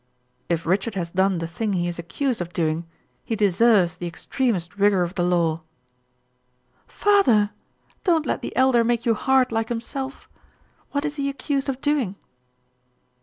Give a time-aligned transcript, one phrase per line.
[0.49, 2.87] "If Richard has done the thing he is accused of doing,
[3.23, 5.61] he deserves the extremest rigor of the law."
[6.87, 7.51] "Father!
[8.03, 10.27] Don't let the Elder make you hard like himself.
[10.89, 12.15] What is he accused of doing?"